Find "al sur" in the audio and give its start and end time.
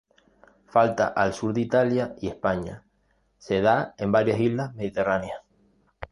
1.23-1.53